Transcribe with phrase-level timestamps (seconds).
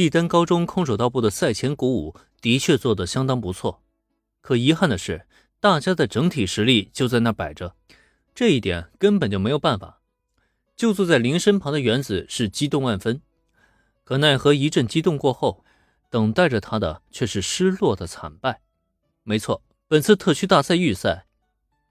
[0.00, 3.82] 帝丹高中空手道部的赛前鼓舞的确做得相当不错，
[4.40, 5.26] 可遗憾的是，
[5.60, 7.76] 大家的整体实力就在那摆着，
[8.34, 10.00] 这一点根本就没有办法。
[10.74, 13.20] 就坐在林身旁的原子是激动万分，
[14.02, 15.62] 可奈何一阵激动过后，
[16.08, 18.62] 等待着他的却是失落的惨败。
[19.22, 21.26] 没错，本次特区大赛预赛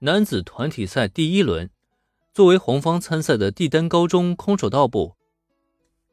[0.00, 1.70] 男子团体赛第一轮，
[2.34, 5.14] 作为红方参赛的帝丹高中空手道部。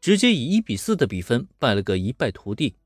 [0.07, 2.77] 直接以一比四的比分败了个一败涂地，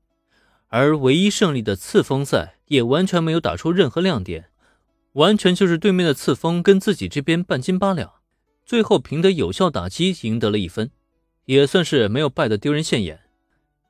[0.66, 4.50] 而唯一胜利的刺锋赛也完全没有打出任何亮点，
[5.12, 8.12] 完全就是对面的刺锋跟自己这边半斤八两，
[8.66, 10.90] 最后凭得有效打击赢得了一分，
[11.44, 13.20] 也算是没有败得丢人现眼。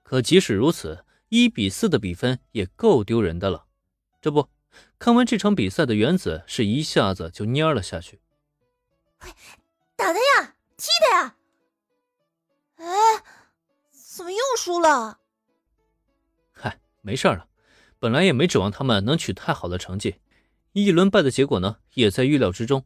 [0.03, 3.64] 可即使如此，一比四的比分也够丢人的了。
[4.20, 4.51] 这不，
[4.98, 8.20] 看完这场比赛的原子是一下子就蔫了下去。
[9.97, 11.37] 打的呀，踢的呀！
[12.82, 13.22] 哎，
[13.92, 15.20] 怎么又输了？
[16.50, 17.46] 嗨，没事了，
[18.00, 20.16] 本来也没指望他们能取太好的成绩，
[20.72, 22.84] 一轮败的结果呢，也在预料之中。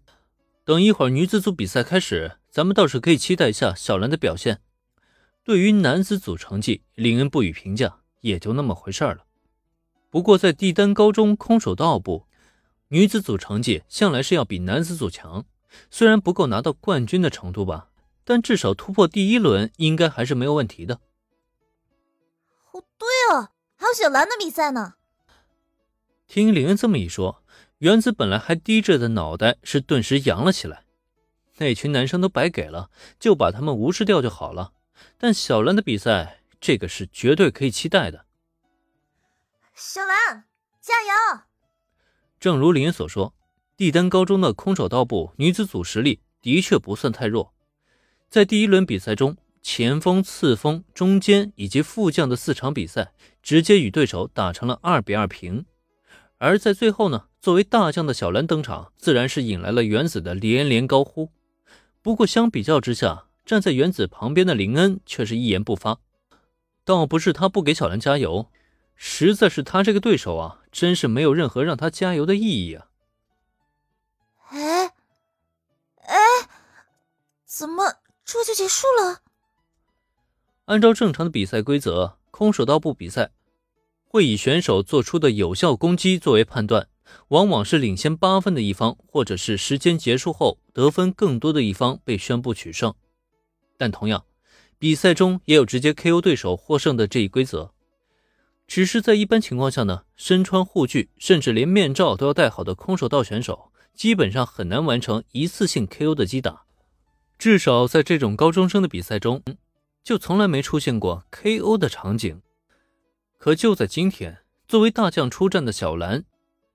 [0.65, 4.61] 等一会儿女子组比赛开始，咱们倒是可以期待一下小兰的表现。
[5.43, 9.25] 对于男子组成绩，林恩不予评价，也就那么回事了。
[10.11, 12.27] 不过在帝丹高中空手道部，
[12.89, 15.47] 女子组成绩向来是要比男子组强，
[15.91, 17.89] 虽然不够拿到冠军的程度吧。
[18.29, 21.01] 但至少突破第一轮应该还是没有问题的。
[22.73, 24.95] 哦，对哦，还有小兰的比赛呢。
[26.27, 27.45] 听林恩这么一说，
[27.79, 30.83] 原子本来还低着的脑袋是顿时扬了起来。
[31.59, 34.73] 那群男生都白给了，就把他们无视掉就好了。
[35.17, 38.27] 但小兰的比赛，这个是绝对可以期待的。
[39.73, 40.45] 小兰，
[40.81, 41.43] 加油！
[42.41, 43.35] 正如林恩所说，
[43.77, 47.55] 帝丹高中的空手道部女子组实力的确不算太弱。
[48.29, 55.65] 在第一轮比赛中，前锋、次锋、中间以及副将的四场比赛，直接与对手打成了二比二平。
[56.39, 61.31] 而在最后呢，作为大将的小兰登场，自然是引来了原子的连连高呼。
[62.03, 65.99] 不过相比较之下，站在原子旁边的林恩却是一言不发。
[66.85, 68.51] 倒不是他不给小兰加油，
[68.95, 72.87] 实在是他这个对手啊，真是没有任何让他加油的意义啊。
[74.51, 74.87] 哎，
[76.03, 76.17] 哎，
[77.45, 77.95] 怎么？
[78.27, 79.23] 这就结束了。
[80.65, 83.31] 按照正常的比赛规则，空手道部比赛
[84.05, 86.89] 会以选手做出的有效攻击作为判断，
[87.29, 92.93] 往往是领先八分的一方，或者是时间结束后得分更多的一方被宣布取胜。
[93.79, 94.25] 但同样，
[94.77, 97.73] 比赛中也有直接 KO 对手获胜的这一规则。
[98.67, 106.66] 只是在一般情况下呢，身穿护具，甚至连面罩都要戴好的空手道选手，基本上很难完成一次性 KO 的击打。
[107.39, 109.43] 至少在这种高中生的比赛中，
[110.03, 112.41] 就从来没出现过 KO 的场景。
[113.39, 116.25] 可就在今天，作为大将出战的小兰，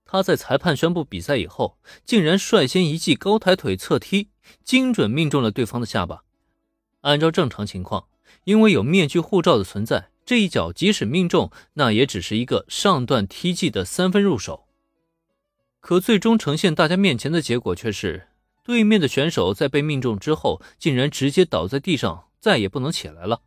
[0.06, 4.30] 她在裁判宣布比赛以后，竟然率先一记高抬腿侧踢，
[4.64, 6.24] 精准命中了对方的下巴。
[7.02, 8.06] 按照正常情况，
[8.44, 14.68] 因为有面具护罩的存在，这一脚即使命中，那也只是一个上段踢技的三分入手。
[15.80, 18.28] 可最终呈现大家面前的结果却是。
[18.64, 23.42] 对面的选手在被命中之后，竟然直接倒在地上，再也不能起来了。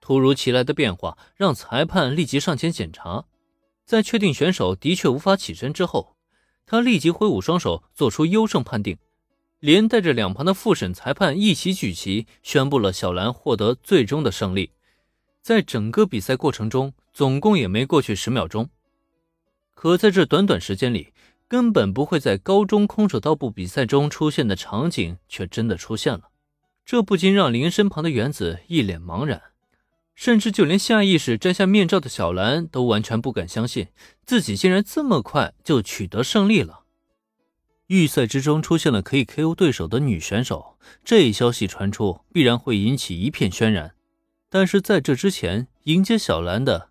[0.00, 3.26] 突如其来的变化让裁判立即上前检查，
[3.84, 6.16] 在确定选手的确无法起身之后，
[6.66, 8.98] 他立即挥舞双手，做出优胜判定，
[9.60, 14.70] 连带着两旁的复审裁判一起举旗，宣布了小兰获得最终的胜利。
[15.42, 18.70] 在整个比赛过程中，总共也没过去十秒钟，
[19.74, 21.12] 可在这短短时间里。
[21.50, 26.30] 根本不会在高中空手道部比赛中出现的场景，却真的出现了。
[26.86, 29.42] 这不禁让林身旁的原子一脸茫然，
[30.14, 33.88] 甚至就连下意识摘下面罩的小兰都完全不敢相信，
[34.24, 36.84] 自己竟然这么快就取得胜利了。
[37.88, 43.96] 预赛之中出现了可以 KO 对手的女选手，这一消息传出，必然会引起一片轩然。
[44.48, 46.89] 但是在这之前，迎接小兰的。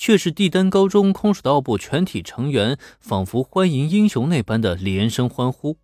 [0.00, 5.76] 却是帝丹高中空手道部全体成员仿佛欢迎英雄那般的连声欢呼。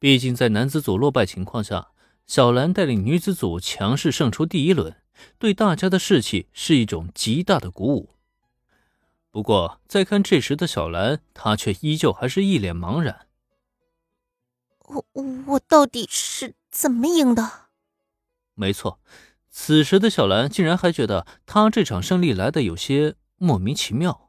[0.00, 1.92] 毕竟在男子组落败情况下，
[2.26, 4.96] 小兰带领女子组强势胜出第一轮，
[5.38, 8.16] 对大家的士气是一种极大的鼓舞。
[9.30, 13.28] 不过，再看这时的小兰，她却依旧还是一脸茫然。
[14.86, 15.06] 我
[15.46, 17.68] 我到底是怎么赢的？
[18.54, 18.98] 没错。
[19.56, 24.23] 此时的小兰竟然还觉得他这场胜利来的有些莫名其妙。